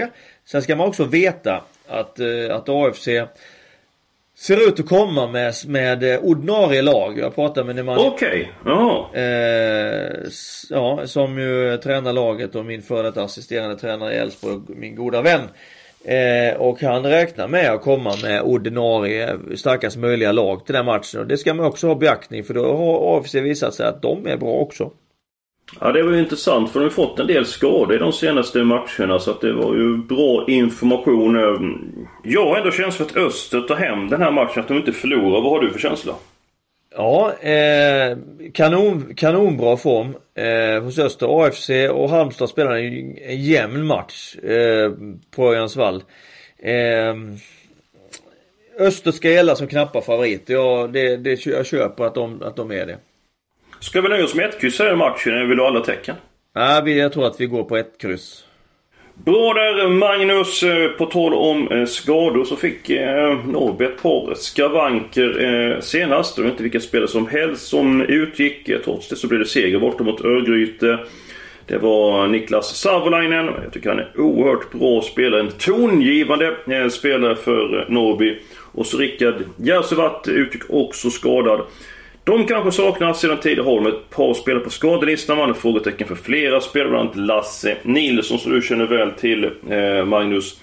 Sen 0.44 0.62
ska 0.62 0.76
man 0.76 0.88
också 0.88 1.04
veta 1.04 1.64
att, 1.88 2.20
eh, 2.20 2.56
att 2.56 2.68
AFC 2.68 3.08
ser 4.38 4.68
ut 4.68 4.80
att 4.80 4.86
komma 4.86 5.26
med, 5.26 5.54
med 5.66 6.14
eh, 6.14 6.20
ordinarie 6.20 6.82
lag. 6.82 7.18
Jag 7.18 7.34
pratade 7.34 7.66
med 7.66 7.76
Nemanja. 7.76 8.06
Okej, 8.06 8.52
okay. 8.60 9.22
eh, 9.22 10.12
Ja, 10.70 11.06
som 11.06 11.38
ju 11.38 11.76
tränar 11.76 12.12
laget 12.12 12.54
och 12.54 12.64
min 12.64 12.82
före 12.82 13.02
detta 13.02 13.22
assisterande 13.22 13.76
tränare 13.76 14.14
i 14.14 14.16
Elfsborg, 14.16 14.60
min 14.68 14.96
goda 14.96 15.22
vän. 15.22 15.40
Eh, 16.04 16.56
och 16.56 16.82
han 16.82 17.02
räknar 17.02 17.48
med 17.48 17.72
att 17.72 17.82
komma 17.82 18.14
med 18.22 18.42
ordinarie 18.42 19.36
starkast 19.56 19.96
möjliga 19.96 20.32
lag 20.32 20.66
till 20.66 20.74
den 20.74 20.86
matchen. 20.86 21.20
Och 21.20 21.26
det 21.26 21.38
ska 21.38 21.54
man 21.54 21.66
också 21.66 21.86
ha 21.86 21.94
beaktning 21.94 22.44
för 22.44 22.54
då 22.54 22.76
har 22.76 23.18
AFC 23.18 23.34
visat 23.34 23.74
sig 23.74 23.86
att 23.86 24.02
de 24.02 24.26
är 24.26 24.36
bra 24.36 24.52
också. 24.52 24.90
Ja 25.80 25.92
det 25.92 26.02
var 26.02 26.12
ju 26.12 26.18
intressant 26.18 26.70
för 26.70 26.80
de 26.80 26.84
har 26.84 26.90
fått 26.90 27.18
en 27.18 27.26
del 27.26 27.46
skador 27.46 27.94
i 27.94 27.98
de 27.98 28.12
senaste 28.12 28.64
matcherna 28.64 29.18
så 29.18 29.30
att 29.30 29.40
det 29.40 29.52
var 29.52 29.74
ju 29.74 29.96
bra 29.96 30.44
information. 30.48 31.36
Ehm, 31.36 32.06
jag 32.22 32.46
har 32.46 32.56
ändå 32.56 32.70
känslan 32.70 33.08
för 33.08 33.20
att 33.20 33.26
Öster 33.26 33.60
tar 33.60 33.76
hem 33.76 34.08
den 34.08 34.22
här 34.22 34.30
matchen, 34.30 34.60
att 34.60 34.68
de 34.68 34.76
inte 34.76 34.92
förlorar. 34.92 35.40
Vad 35.42 35.52
har 35.52 35.60
du 35.60 35.70
för 35.70 35.78
känsla? 35.78 36.14
Ja, 36.96 37.32
eh, 37.32 38.18
kanon, 38.54 39.14
kanonbra 39.14 39.76
form 39.76 40.16
eh, 40.34 40.82
hos 40.82 40.98
Öster. 40.98 41.44
AFC 41.44 41.70
och 41.90 42.10
Halmstad 42.10 42.48
spelar 42.48 42.76
en, 42.76 43.18
en 43.18 43.42
jämn 43.42 43.86
match 43.86 44.36
eh, 44.36 44.92
på 45.30 45.48
Örjansvall. 45.48 46.02
Eh, 46.58 47.14
Öster 48.78 49.12
ska 49.12 49.30
gälla 49.30 49.56
som 49.56 49.66
knappa 49.66 50.00
favorit. 50.00 50.42
Ja, 50.46 50.88
det, 50.92 51.16
det, 51.16 51.46
jag 51.46 51.66
köper 51.66 52.04
att 52.04 52.14
de, 52.14 52.42
att 52.42 52.56
de 52.56 52.72
är 52.72 52.86
det. 52.86 52.98
Ska 53.80 54.00
vi 54.00 54.08
nöja 54.08 54.24
oss 54.24 54.34
med 54.34 54.44
ett 54.44 54.60
kryss 54.60 54.78
här 54.78 54.92
i 54.92 54.96
matchen 54.96 55.32
eller 55.32 55.46
vill 55.46 55.56
du 55.56 55.62
ha 55.62 55.70
alla 55.70 55.80
tecken? 55.80 56.16
Nej, 56.54 56.98
jag 56.98 57.12
tror 57.12 57.26
att 57.26 57.40
vi 57.40 57.46
går 57.46 57.64
på 57.64 57.76
ett 57.76 57.98
kryss. 57.98 58.46
Bra 59.24 59.54
där 59.54 59.88
Magnus. 59.88 60.62
Eh, 60.62 60.88
på 60.88 61.06
tal 61.06 61.34
om 61.34 61.68
eh, 61.68 61.84
skador 61.84 62.44
så 62.44 62.56
fick 62.56 62.90
eh, 62.90 63.46
Norrby 63.46 63.84
ett 63.84 64.02
par 64.02 64.34
skavanker 64.34 65.80
senast. 65.80 66.36
Det 66.36 66.42
var 66.42 66.50
inte 66.50 66.62
vilka 66.62 66.80
spelare 66.80 67.08
som 67.08 67.26
helst 67.26 67.66
som 67.66 68.00
utgick. 68.00 68.70
Trots 68.84 69.08
det 69.08 69.16
så 69.16 69.28
blev 69.28 69.40
det 69.40 69.46
seger 69.46 69.78
borta 69.78 70.04
mot 70.04 70.24
Örgryte. 70.24 70.98
Det 71.66 71.78
var 71.78 72.26
Niklas 72.26 72.76
Savolainen. 72.76 73.50
Jag 73.64 73.72
tycker 73.72 73.88
han 73.88 73.98
är 73.98 74.20
oerhört 74.20 74.72
bra 74.72 75.02
spelare. 75.02 75.40
En 75.40 75.50
tongivande 75.50 76.56
spelare 76.90 77.36
för 77.36 77.86
Norrby. 77.88 78.38
Och 78.72 78.86
så 78.86 78.98
Rickard 78.98 79.34
Järvsevatt 79.56 80.28
utgick 80.28 80.62
också 80.68 81.10
skadad. 81.10 81.60
De 82.26 82.46
kanske 82.46 82.70
saknas 82.70 83.20
sedan 83.20 83.40
tidigare 83.40 83.64
har 83.64 83.74
de 83.74 83.86
ett 83.86 84.10
par 84.10 84.34
spelare 84.34 84.64
på 84.64 84.70
skadelistan. 84.70 85.38
Man 85.38 85.48
har 85.48 85.54
frågetecken 85.54 86.08
för 86.08 86.14
flera 86.14 86.60
spelare, 86.60 86.90
bland 86.90 87.08
annat 87.08 87.16
Lasse 87.16 87.76
Nilsson 87.82 88.38
som 88.38 88.52
du 88.52 88.62
känner 88.62 88.86
väl 88.86 89.12
till 89.12 89.44
eh, 89.70 90.04
Magnus. 90.04 90.60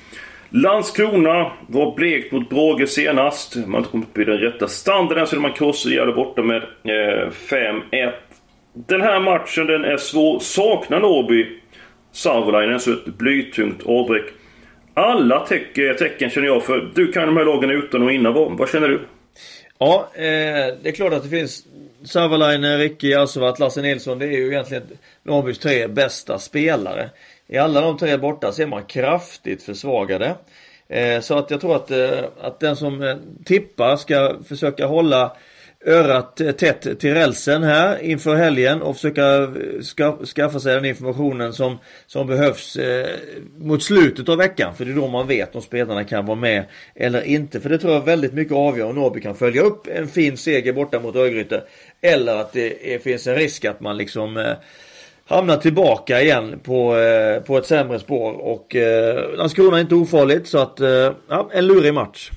Landskrona 0.50 1.51
var 1.67 1.96
blekt 1.96 2.32
mot 2.32 2.50
Brage 2.50 2.89
senast. 2.89 3.55
Man 3.55 3.72
har 3.72 3.77
inte 3.77 3.89
kommit 3.89 4.08
upp 4.10 4.17
i 4.17 4.24
den 4.24 4.38
rätta 4.38 4.67
standarden 4.67 5.27
så 5.27 5.36
man 5.36 5.53
krossade 5.53 5.96
Gävle 5.96 6.13
borta 6.13 6.41
med 6.41 6.63
eh, 6.63 7.29
5-1. 7.50 8.12
Den 8.74 9.01
här 9.01 9.20
matchen 9.20 9.67
den 9.67 9.84
är 9.84 9.98
svår. 9.98 10.39
Saknar 10.39 11.00
Norrby 11.00 11.48
Sarvolainen 12.12 12.79
så 12.79 12.91
ett 12.91 13.05
blytungt 13.05 13.84
avbräck. 13.86 14.25
Alla 14.93 15.39
teck 15.39 15.74
tecken 15.74 16.29
känner 16.29 16.48
jag 16.48 16.63
för. 16.63 16.91
Du 16.96 17.12
kan 17.12 17.27
de 17.27 17.38
här 17.38 17.46
lagen 17.46 17.70
utan 17.70 18.03
och 18.03 18.12
innan. 18.12 18.34
Vad, 18.34 18.58
vad 18.58 18.70
känner 18.70 18.88
du? 18.88 19.00
Ja, 19.80 20.10
eh, 20.13 20.22
det 20.82 20.89
är 20.89 20.92
klart 20.92 21.13
att 21.13 21.24
det 21.24 21.30
finns 21.30 21.65
Savalainen, 22.03 22.77
Ricky 22.77 23.13
Asovat, 23.13 23.60
Lasse 23.60 23.82
Nilsson. 23.82 24.20
Det 24.20 24.25
är 24.25 24.32
ju 24.32 24.48
egentligen 24.48 24.84
Norrbys 25.24 25.60
tre 25.60 25.88
bästa 25.88 26.39
spelare. 26.39 27.10
I 27.48 27.58
alla 27.58 27.82
de 27.82 27.98
tre 27.98 28.18
borta 28.18 28.51
ser 28.51 28.68
man 28.68 28.86
kraftigt 28.86 29.63
försvagade. 29.63 30.36
Eh, 30.88 31.22
så 31.22 31.38
att 31.38 31.51
jag 31.51 31.62
tror 31.62 31.75
att, 31.75 31.92
eh, 31.92 32.24
att 32.42 32.60
den 32.60 32.75
som 32.75 33.03
eh, 33.03 33.18
tippar 33.46 33.96
ska 33.96 34.36
försöka 34.48 34.86
hålla 34.86 35.36
örat 35.86 36.42
tätt 36.58 37.00
till 37.00 37.13
rälsen 37.13 37.63
här 37.63 38.04
inför 38.04 38.36
helgen 38.36 38.82
och 38.82 38.96
försöka 38.96 39.44
eh, 39.44 39.50
ska, 39.82 40.18
skaffa 40.25 40.60
sig 40.60 40.75
den 40.75 40.86
informationen 40.86 41.54
som, 41.54 41.80
som 42.08 42.28
behövs 42.28 42.75
eh, 42.75 43.10
mot 43.58 43.84
slutet 43.84 44.30
av 44.30 44.38
veckan. 44.38 44.75
För 44.75 44.86
det 44.86 44.92
är 44.92 44.96
då 44.96 45.08
man 45.08 45.28
vet 45.28 45.56
om 45.56 45.62
spelarna 45.62 46.04
kan 46.04 46.25
vara 46.25 46.40
med 46.40 46.66
eller 46.96 47.22
inte. 47.22 47.60
För 47.60 47.70
det 47.70 47.78
tror 47.78 47.94
jag 47.94 48.06
väldigt 48.06 48.34
mycket 48.34 48.54
avgör 48.54 48.90
om 48.90 48.96
Norrby 48.96 49.22
kan 49.22 49.36
följa 49.36 49.62
upp 49.62 49.88
en 49.88 50.08
fin 50.08 50.38
seger 50.38 50.74
borta 50.74 51.00
mot 51.00 51.16
Örgryte. 51.16 51.63
Eller 52.02 52.36
att 52.36 52.54
det 52.54 52.94
är, 52.94 53.00
finns 53.00 53.28
en 53.28 53.36
risk 53.36 53.66
att 53.66 53.80
man 53.80 53.98
liksom 53.98 54.38
eh, 54.38 54.54
hamnar 55.25 55.58
tillbaka 55.58 56.22
igen 56.22 56.60
på, 56.63 56.98
eh, 56.98 57.42
på 57.42 57.58
ett 57.58 57.66
sämre 57.66 58.00
spår. 58.00 58.34
Och 58.34 58.75
eh, 58.75 59.38
Landskrona 59.38 59.78
är 59.78 59.82
inte 59.82 59.96
ofarligt 59.96 60.48
så 60.48 60.58
att, 60.58 60.80
eh, 60.80 61.12
ja, 61.30 61.50
en 61.54 61.68
lurig 61.68 61.94
match. 61.94 62.32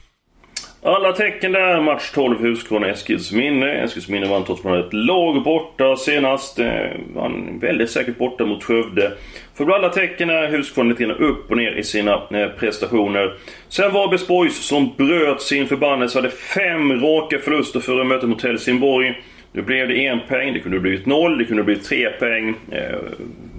Alla 0.86 1.12
tecken 1.12 1.52
där. 1.52 1.80
Match 1.80 2.10
12 2.14 2.40
Huskvarna 2.40 2.88
Eskilsminne. 2.88 3.72
Eskilsminne 3.72 4.26
vann 4.26 4.44
trots 4.44 4.60
att 4.60 4.64
man 4.64 4.72
hade 4.72 4.86
ett 4.86 4.92
lag 4.92 5.42
borta 5.42 5.96
senast. 5.96 6.58
Eh, 6.58 6.90
vann 7.14 7.58
väldigt 7.58 7.90
säkert 7.90 8.18
borta 8.18 8.44
mot 8.44 8.64
Skövde. 8.64 9.12
För 9.54 9.70
alla 9.70 9.88
tecken 9.88 10.30
är 10.30 10.48
Huskvarna 10.48 10.90
lite 10.90 11.04
grann 11.04 11.16
upp 11.16 11.50
och 11.50 11.56
ner 11.56 11.72
i 11.72 11.84
sina 11.84 12.12
eh, 12.12 12.48
prestationer. 12.58 13.34
Sen 13.68 13.92
var 13.92 14.08
Besborgs 14.08 14.66
som 14.66 14.92
bröt 14.96 15.42
sin 15.42 15.66
förbannelse. 15.66 16.18
Hade 16.18 16.30
fem 16.30 17.00
raka 17.00 17.38
förluster 17.38 17.80
före 17.80 18.04
mötet 18.04 18.28
mot 18.28 18.42
Helsingborg. 18.42 19.22
Då 19.56 19.62
blev 19.62 19.88
det 19.88 20.06
en 20.06 20.20
poäng, 20.28 20.52
det 20.52 20.60
kunde 20.60 20.76
ha 20.76 20.82
blivit 20.82 21.06
noll, 21.06 21.38
det 21.38 21.44
kunde 21.44 21.62
ha 21.62 21.64
blivit 21.64 21.84
tre 21.84 22.10
poäng. 22.10 22.54
Eh, 22.72 22.98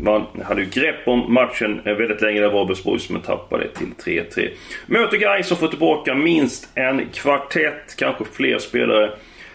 man 0.02 0.26
hade 0.44 0.62
ju 0.62 0.70
grepp 0.70 1.08
om 1.08 1.34
matchen 1.34 1.82
eh, 1.86 1.94
väldigt 1.94 2.22
länge 2.22 2.42
där 2.42 2.50
Varbergsborg 2.50 3.00
som 3.00 3.20
tappade 3.20 3.68
till 3.68 3.88
3-3. 4.06 4.50
Möter 4.86 5.18
Gais 5.18 5.48
som 5.48 5.58
får 5.58 5.68
tillbaka 5.68 6.16
minst 6.16 6.70
en 6.76 7.10
kvartett, 7.14 7.96
kanske 7.98 8.24
fler 8.34 8.58
spelare. 8.58 9.12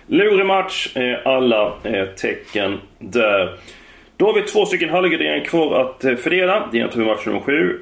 Lurig 0.07 0.47
match, 0.47 0.97
eh, 0.97 1.19
alla 1.25 1.75
tecken 2.17 2.79
där. 2.99 3.59
Då 4.17 4.27
har 4.27 4.35
vi 4.35 4.43
två 4.43 4.67
stycken 4.67 4.91
halvgarderingar 4.91 5.45
kvar 5.45 5.81
att 5.81 6.21
fördela. 6.21 6.69
Det 6.73 6.79
är 6.79 7.05
match 7.05 7.27
nummer 7.27 7.41
7. 7.41 7.79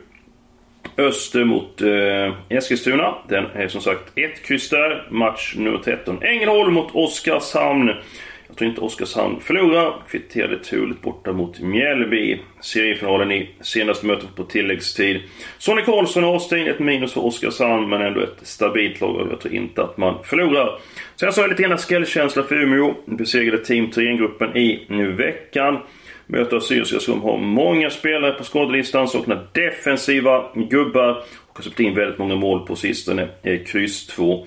Öster 0.97 1.45
mot 1.45 1.83
eh, 1.83 2.57
Eskilstuna. 2.57 3.14
Den 3.29 3.47
är 3.55 3.69
som 3.69 3.81
sagt 3.81 4.19
ett 4.19 4.43
kryss 4.43 4.69
där. 4.69 5.07
Match 5.11 5.55
nummer 5.57 5.79
13. 5.79 6.23
Ängelholm 6.23 6.75
mot 6.75 6.95
Oskarshamn. 6.95 7.90
Tror 8.61 8.71
inte 8.71 8.81
Oskarshamn 8.81 9.40
förlorar. 9.40 10.02
Kvitterade 10.11 10.59
turligt 10.59 11.02
borta 11.02 11.33
mot 11.33 11.61
Mjällby. 11.61 12.40
Seriefinalen 12.61 13.33
i 13.33 13.50
senaste 13.61 14.07
mötet 14.07 14.37
på 14.37 14.45
tilläggstid. 14.45 15.21
Sonny 15.59 15.83
Karlsson 15.83 16.25
och 16.25 16.33
Austin, 16.33 16.67
ett 16.67 16.79
minus 16.79 17.12
för 17.12 17.25
Oskarshamn 17.25 17.88
men 17.88 18.02
ändå 18.02 18.21
ett 18.21 18.38
stabilt 18.43 19.00
lag 19.00 19.17
och 19.17 19.33
jag 19.33 19.40
tror 19.40 19.55
inte 19.55 19.83
att 19.83 19.97
man 19.97 20.25
förlorar. 20.25 20.79
Sen 21.17 21.33
så 21.33 21.40
har 21.40 21.49
jag 21.49 21.50
lite 21.50 21.62
grann 21.62 21.79
skrällkänsla 21.79 22.43
för 22.43 22.55
Umeå. 22.55 22.95
Besegrade 23.07 23.64
Team 23.64 23.90
3-gruppen 23.90 24.57
i 24.57 24.87
nu 24.88 25.12
veckan. 25.12 25.79
Möter 26.26 26.57
Assyriska 26.57 27.00
som 27.00 27.23
har 27.23 27.38
många 27.38 27.90
spelare 27.90 28.33
på 28.33 28.45
skadelistan, 28.45 29.09
saknar 29.09 29.47
defensiva 29.52 30.45
gubbar 30.55 31.11
och 31.47 31.57
har 31.57 31.62
släppt 31.62 31.81
in 31.81 31.95
väldigt 31.95 32.19
många 32.19 32.35
mål 32.35 32.67
på 32.67 32.76
sistone. 32.76 33.29
Kryss 33.67 34.07
2. 34.07 34.47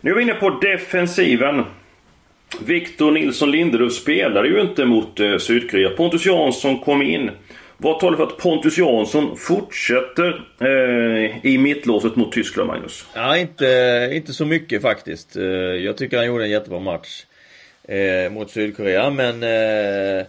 Nu 0.00 0.10
är 0.10 0.14
vi 0.14 0.22
inne 0.22 0.34
på 0.34 0.50
defensiven. 0.50 1.64
Victor 2.60 3.10
Nilsson 3.10 3.50
Lindelöf 3.50 3.92
spelade 3.92 4.48
ju 4.48 4.60
inte 4.60 4.84
mot 4.84 5.20
eh, 5.20 5.38
Sydkorea. 5.38 5.90
Pontus 5.90 6.26
Jansson 6.26 6.78
kom 6.78 7.02
in. 7.02 7.30
Vad 7.76 8.00
talar 8.00 8.16
för 8.16 8.24
att 8.24 8.38
Pontus 8.38 8.78
Jansson 8.78 9.36
fortsätter 9.36 10.44
eh, 10.60 11.46
i 11.46 11.58
mittlåset 11.58 12.16
mot 12.16 12.32
Tyskland, 12.32 12.68
Magnus? 12.68 13.06
Ja, 13.14 13.36
inte, 13.36 14.10
inte 14.12 14.32
så 14.32 14.46
mycket 14.46 14.82
faktiskt. 14.82 15.36
Eh, 15.36 15.44
jag 15.44 15.96
tycker 15.96 16.16
han 16.16 16.26
gjorde 16.26 16.44
en 16.44 16.50
jättebra 16.50 16.80
match 16.80 17.24
eh, 17.88 18.32
mot 18.32 18.50
Sydkorea, 18.50 19.10
men 19.10 19.42
eh, 19.42 20.26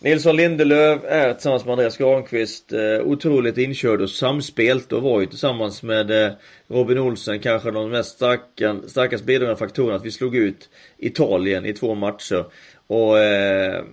Nilsson 0.00 0.36
Lindelöf 0.36 1.00
är 1.04 1.34
tillsammans 1.34 1.64
med 1.64 1.72
Andreas 1.72 1.96
Granqvist 1.96 2.72
eh, 2.72 3.00
otroligt 3.04 3.58
inkörd 3.58 4.00
och 4.00 4.10
samspelt 4.10 4.92
och 4.92 5.02
var 5.02 5.20
ju 5.20 5.26
tillsammans 5.26 5.82
med 5.82 6.24
eh, 6.24 6.32
Robin 6.68 6.98
Olsen 6.98 7.40
kanske 7.40 7.70
de 7.70 7.90
mest 7.90 8.16
starka, 8.16 8.76
starkast 8.86 9.24
bidragande 9.24 9.58
faktorerna 9.58 9.96
att 9.96 10.04
vi 10.04 10.10
slog 10.10 10.36
ut 10.36 10.68
Italien 10.98 11.66
i 11.66 11.72
två 11.72 11.94
matcher. 11.94 12.44
Och 12.86 13.18
eh, 13.18 13.84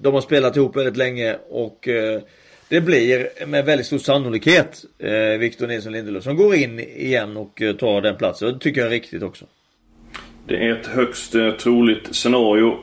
de 0.00 0.14
har 0.14 0.20
spelat 0.20 0.56
ihop 0.56 0.76
väldigt 0.76 0.96
länge 0.96 1.36
och 1.50 1.88
eh, 1.88 2.20
det 2.68 2.80
blir 2.80 3.46
med 3.46 3.64
väldigt 3.64 3.86
stor 3.86 3.98
sannolikhet 3.98 4.84
eh, 4.98 5.38
Victor 5.38 5.66
Nilsson 5.66 5.92
Lindelöf 5.92 6.24
som 6.24 6.36
går 6.36 6.54
in 6.54 6.80
igen 6.80 7.36
och 7.36 7.62
eh, 7.62 7.76
tar 7.76 8.00
den 8.00 8.16
platsen. 8.16 8.48
Och 8.48 8.54
det 8.54 8.60
tycker 8.60 8.80
jag 8.80 8.86
är 8.86 8.90
riktigt 8.90 9.22
också. 9.22 9.44
Det 10.46 10.54
är 10.54 10.72
ett 10.72 10.86
högst 10.86 11.34
eh, 11.34 11.50
troligt 11.50 12.14
scenario. 12.14 12.78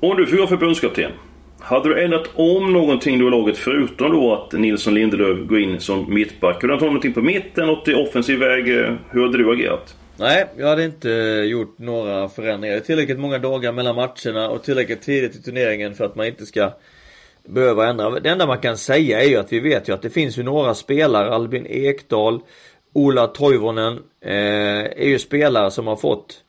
Om 0.00 0.16
du 0.16 0.26
får 0.26 0.36
vara 0.36 0.48
förbundskapten. 0.48 1.12
Hade 1.60 1.88
du 1.88 2.04
ändrat 2.04 2.30
om 2.34 2.72
någonting 2.72 3.18
då 3.18 3.28
i 3.28 3.30
laget 3.30 3.58
förutom 3.58 4.12
då 4.12 4.34
att 4.34 4.52
Nilsson 4.52 4.94
Lindelöf 4.94 5.48
går 5.48 5.60
in 5.60 5.80
som 5.80 6.14
mittback? 6.14 6.54
Hade 6.54 6.66
du 6.66 6.78
tagit 6.78 6.82
någonting 6.82 7.12
på 7.12 7.22
mitten, 7.22 7.66
något 7.66 7.88
i 7.88 7.94
offensiv 7.94 8.38
väg? 8.38 8.66
Hur 9.10 9.22
hade 9.22 9.38
du 9.38 9.52
agerat? 9.52 9.94
Nej, 10.16 10.46
jag 10.58 10.66
hade 10.66 10.84
inte 10.84 11.08
gjort 11.46 11.78
några 11.78 12.28
förändringar. 12.28 12.74
Det 12.74 12.80
är 12.80 12.84
tillräckligt 12.84 13.18
många 13.18 13.38
dagar 13.38 13.72
mellan 13.72 13.96
matcherna 13.96 14.48
och 14.48 14.62
tillräckligt 14.62 15.02
tidigt 15.02 15.36
i 15.36 15.42
turneringen 15.42 15.94
för 15.94 16.04
att 16.04 16.16
man 16.16 16.26
inte 16.26 16.46
ska 16.46 16.72
behöva 17.48 17.88
ändra. 17.88 18.20
Det 18.20 18.28
enda 18.28 18.46
man 18.46 18.58
kan 18.58 18.76
säga 18.76 19.22
är 19.22 19.28
ju 19.28 19.36
att 19.36 19.52
vi 19.52 19.60
vet 19.60 19.88
ju 19.88 19.92
att 19.92 20.02
det 20.02 20.10
finns 20.10 20.38
ju 20.38 20.42
några 20.42 20.74
spelare, 20.74 21.34
Albin 21.34 21.66
Ekdal, 21.66 22.40
Ola 22.92 23.26
Toivonen, 23.26 23.98
eh, 24.24 24.32
är 24.84 25.08
ju 25.08 25.18
spelare 25.18 25.70
som 25.70 25.86
har 25.86 25.96
fått 25.96 26.44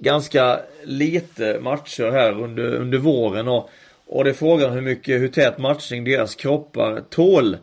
ganska 0.00 0.60
lite 0.84 1.58
matcher 1.60 2.10
här 2.10 2.42
under, 2.42 2.74
under 2.74 2.98
våren 2.98 3.48
och, 3.48 3.70
och 4.12 4.24
det 4.24 4.30
är 4.30 4.34
frågan 4.34 4.72
hur 4.72 4.80
mycket, 4.80 5.20
hur 5.20 5.28
tät 5.28 5.58
matchning 5.58 6.04
deras 6.04 6.34
kroppar 6.34 7.02
tål. 7.10 7.54
Eh, 7.54 7.58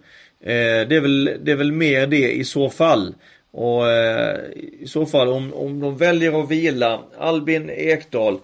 det, 0.90 0.96
är 0.96 1.02
väl, 1.02 1.38
det 1.42 1.52
är 1.52 1.56
väl 1.56 1.72
mer 1.72 2.08
det 2.08 2.32
i 2.32 2.44
så 2.44 2.70
fall. 2.70 3.14
Och 3.52 3.88
eh, 3.88 4.38
i 4.80 4.88
så 4.88 5.06
fall 5.06 5.28
om, 5.28 5.54
om 5.54 5.80
de 5.80 5.98
väljer 5.98 6.44
att 6.44 6.52
vila 6.52 7.00
Albin 7.18 7.70
Ekdal 7.70 8.40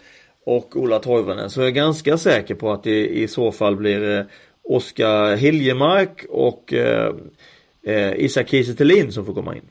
och 0.45 0.75
Ola 0.75 0.99
Toivonen 0.99 1.49
så 1.49 1.61
är 1.61 1.65
jag 1.65 1.73
ganska 1.73 2.17
säker 2.17 2.55
på 2.55 2.71
att 2.71 2.83
det 2.83 3.07
i 3.07 3.27
så 3.27 3.51
fall 3.51 3.75
blir 3.75 4.17
eh, 4.17 4.25
Oskar 4.63 5.35
Hiljemark 5.35 6.25
och 6.29 6.73
eh, 6.73 7.13
eh, 7.83 8.13
Isak 8.15 8.49
Kiese 8.49 9.11
som 9.11 9.25
får 9.25 9.33
komma 9.33 9.55
in. 9.55 9.61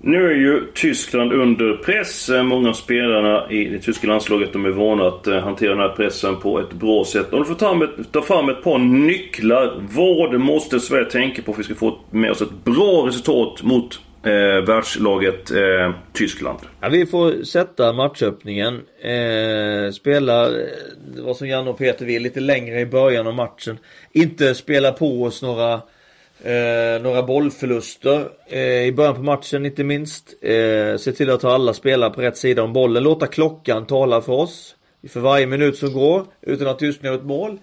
Nu 0.00 0.26
är 0.26 0.34
ju 0.34 0.66
Tyskland 0.74 1.32
under 1.32 1.76
press. 1.76 2.28
Eh, 2.28 2.42
många 2.42 2.68
av 2.68 2.72
spelarna 2.72 3.50
i 3.50 3.64
det 3.64 3.78
tyska 3.78 4.06
landslaget 4.06 4.52
de 4.52 4.64
är 4.64 4.70
vana 4.70 5.06
att 5.06 5.26
eh, 5.26 5.38
hantera 5.38 5.70
den 5.70 5.80
här 5.80 5.88
pressen 5.88 6.36
på 6.36 6.60
ett 6.60 6.72
bra 6.72 7.04
sätt. 7.04 7.32
Om 7.32 7.38
du 7.38 7.44
får 7.44 7.54
ta, 7.54 7.74
med, 7.74 7.88
ta 8.12 8.22
fram 8.22 8.48
ett 8.48 8.62
par 8.62 8.78
nycklar. 8.78 9.80
Vad 9.90 10.40
måste 10.40 10.80
Sverige 10.80 11.04
tänka 11.04 11.42
på 11.42 11.52
för 11.52 11.52
att 11.52 11.58
vi 11.58 11.74
ska 11.74 11.74
få 11.74 11.98
med 12.10 12.30
oss 12.30 12.42
ett 12.42 12.64
bra 12.64 13.06
resultat 13.06 13.62
mot 13.62 14.00
eh, 14.22 14.64
världslaget 14.66 15.50
eh, 15.50 15.92
Tyskland? 16.12 16.58
Ja, 16.80 16.88
vi 16.88 17.06
får 17.06 17.44
sätta 17.44 17.92
matchöppningen. 17.92 18.74
Eh, 19.00 19.92
spela, 19.92 20.46
eh, 20.46 20.66
vad 21.16 21.36
som 21.36 21.48
Janne 21.48 21.70
och 21.70 21.78
Peter 21.78 22.06
vill, 22.06 22.22
lite 22.22 22.40
längre 22.40 22.80
i 22.80 22.86
början 22.86 23.26
av 23.26 23.34
matchen. 23.34 23.78
Inte 24.12 24.54
spela 24.54 24.92
på 24.92 25.22
oss 25.22 25.42
några 25.42 25.80
Eh, 26.44 27.02
några 27.02 27.22
bollförluster 27.22 28.28
eh, 28.46 28.82
i 28.82 28.92
början 28.92 29.14
på 29.14 29.22
matchen 29.22 29.66
inte 29.66 29.84
minst. 29.84 30.34
Eh, 30.42 30.96
se 30.96 31.12
till 31.12 31.30
att 31.30 31.42
ha 31.42 31.54
alla 31.54 31.74
spelare 31.74 32.10
på 32.10 32.20
rätt 32.20 32.36
sida 32.36 32.62
om 32.62 32.72
bollen. 32.72 33.02
Låta 33.02 33.26
klockan 33.26 33.86
tala 33.86 34.22
för 34.22 34.32
oss. 34.32 34.74
För 35.08 35.20
varje 35.20 35.46
minut 35.46 35.76
som 35.76 35.92
går 35.92 36.26
utan 36.42 36.68
att 36.68 36.78
tystna 36.78 37.08
gör 37.08 37.16
ett 37.16 37.24
mål. 37.24 37.58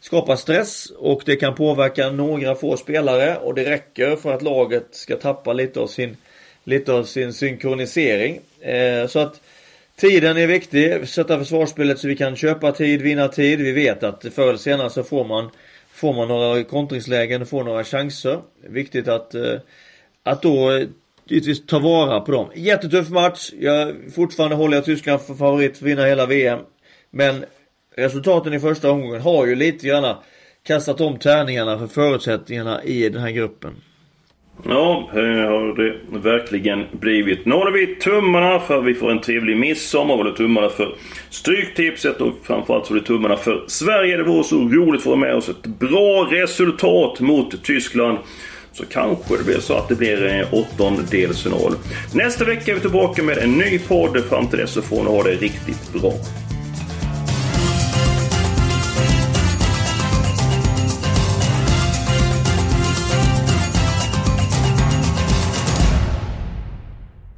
Skapa 0.00 0.36
stress 0.36 0.90
och 0.98 1.22
det 1.26 1.36
kan 1.36 1.54
påverka 1.54 2.10
några 2.10 2.54
få 2.54 2.76
spelare 2.76 3.36
och 3.36 3.54
det 3.54 3.70
räcker 3.70 4.16
för 4.16 4.32
att 4.32 4.42
laget 4.42 4.86
ska 4.90 5.16
tappa 5.16 5.52
lite 5.52 5.80
av 5.80 5.86
sin, 5.86 6.16
lite 6.64 6.92
av 6.92 7.04
sin 7.04 7.32
synkronisering. 7.32 8.40
Eh, 8.60 9.06
så 9.06 9.18
att 9.18 9.40
Tiden 9.96 10.36
är 10.36 10.46
viktig. 10.46 11.08
Sätta 11.08 11.38
försvarsspelet 11.38 11.98
så 11.98 12.08
vi 12.08 12.16
kan 12.16 12.36
köpa 12.36 12.72
tid, 12.72 13.02
vinna 13.02 13.28
tid. 13.28 13.60
Vi 13.60 13.72
vet 13.72 14.02
att 14.02 14.24
förr 14.34 14.48
eller 14.48 14.58
senare 14.58 14.90
så 14.90 15.02
får 15.02 15.24
man 15.24 15.50
Får 15.94 16.12
man 16.12 16.28
några 16.28 16.64
kontringslägen, 16.64 17.46
får 17.46 17.64
några 17.64 17.84
chanser. 17.84 18.40
Viktigt 18.68 19.08
att, 19.08 19.34
eh, 19.34 19.58
att 20.22 20.42
då 20.42 20.70
eh, 20.70 20.86
givetvis 21.24 21.66
ta 21.66 21.78
vara 21.78 22.20
på 22.20 22.32
dem. 22.32 22.50
Jättetuff 22.54 23.10
match. 23.10 23.50
Jag, 23.60 23.94
fortfarande 24.14 24.56
håller 24.56 24.76
jag 24.76 24.84
Tyskland 24.84 25.20
för 25.20 25.34
favorit 25.34 25.78
för 25.78 25.84
att 25.84 25.90
vinna 25.90 26.04
hela 26.04 26.26
VM. 26.26 26.58
Men 27.10 27.44
resultaten 27.96 28.54
i 28.54 28.60
första 28.60 28.90
omgången 28.90 29.20
har 29.20 29.46
ju 29.46 29.54
lite 29.54 29.86
grann 29.86 30.16
kastat 30.62 31.00
om 31.00 31.18
tärningarna 31.18 31.78
för 31.78 31.86
förutsättningarna 31.86 32.84
i 32.84 33.08
den 33.08 33.22
här 33.22 33.30
gruppen. 33.30 33.74
Ja, 34.62 35.10
här 35.12 35.46
har 35.46 35.76
det 35.76 36.18
verkligen 36.18 36.84
blivit. 36.92 37.46
Nu 37.46 37.54
håller 37.54 37.70
vi 37.70 37.86
tummarna 37.86 38.60
för 38.60 38.78
att 38.78 38.84
vi 38.84 38.94
får 38.94 39.10
en 39.10 39.20
trevlig 39.20 39.56
midsommar. 39.56 40.16
Håller 40.16 40.32
tummarna 40.32 40.68
för 40.68 40.94
Stryktipset 41.30 42.20
och 42.20 42.34
framförallt 42.42 42.86
så 42.86 42.92
håller 42.92 43.04
tummarna 43.04 43.36
för 43.36 43.64
Sverige. 43.66 44.16
Det 44.16 44.24
vore 44.24 44.44
så 44.44 44.56
roligt 44.56 44.98
att 44.98 45.04
få 45.04 45.16
med 45.16 45.34
oss 45.34 45.48
ett 45.48 45.66
bra 45.66 46.28
resultat 46.30 47.20
mot 47.20 47.62
Tyskland. 47.64 48.18
Så 48.72 48.84
kanske 48.86 49.36
det 49.36 49.44
blir 49.44 49.60
så 49.60 49.74
att 49.74 49.88
det 49.88 49.94
blir 49.94 50.24
en 50.24 50.46
åttondelsfinal. 50.52 51.74
Nästa 52.14 52.44
vecka 52.44 52.70
är 52.70 52.74
vi 52.74 52.80
tillbaka 52.80 53.22
med 53.22 53.38
en 53.38 53.58
ny 53.58 53.78
podd. 53.78 54.24
Fram 54.24 54.46
till 54.46 54.58
dess 54.58 54.70
så 54.70 54.82
får 54.82 54.96
ni 54.96 55.10
ha 55.10 55.22
det 55.22 55.30
riktigt 55.30 55.92
bra. 55.92 56.12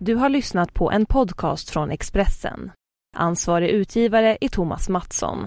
Du 0.06 0.14
har 0.14 0.28
lyssnat 0.28 0.74
på 0.74 0.90
en 0.90 1.06
podcast 1.06 1.70
från 1.70 1.90
Expressen. 1.90 2.70
Ansvarig 3.16 3.70
utgivare 3.70 4.38
är 4.40 4.48
Thomas 4.48 4.88
Mattsson. 4.88 5.38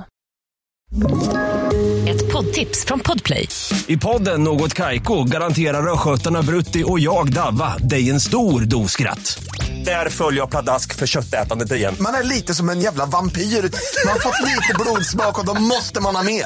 Ett 2.07 2.33
poddtips 2.33 2.85
från 2.85 2.99
Podplay. 2.99 3.47
I 3.87 3.97
podden 3.97 4.43
Något 4.43 4.73
Kaiko 4.73 5.23
garanterar 5.23 5.93
östgötarna 5.93 6.41
Brutti 6.41 6.83
och 6.87 6.99
jag, 6.99 7.33
Davva, 7.33 7.77
dig 7.77 8.09
en 8.09 8.19
stor 8.19 8.61
dos 8.61 8.91
skratt. 8.91 9.43
Där 9.85 10.09
följer 10.09 10.39
jag 10.39 10.49
pladask 10.49 10.95
för 10.95 11.07
köttätandet 11.07 11.71
igen. 11.71 11.95
Man 12.01 12.13
är 12.13 12.23
lite 12.23 12.55
som 12.55 12.69
en 12.69 12.81
jävla 12.81 13.05
vampyr. 13.05 13.41
Man 13.41 14.13
har 14.13 14.19
fått 14.19 14.47
lite 14.47 14.73
blodsmak 14.79 15.39
och 15.39 15.45
då 15.45 15.61
måste 15.61 16.01
man 16.01 16.15
ha 16.15 16.23
mer. 16.23 16.45